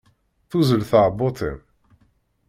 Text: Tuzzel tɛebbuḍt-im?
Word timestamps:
Tuzzel 0.49 0.83
tɛebbuḍt-im? 0.89 1.57